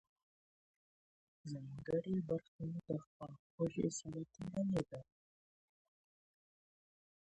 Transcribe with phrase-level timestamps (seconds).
[1.49, 5.01] ځانګړې برخه د خواخوږۍ سره تړلې ده.